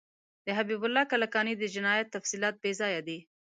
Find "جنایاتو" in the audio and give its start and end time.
1.75-2.13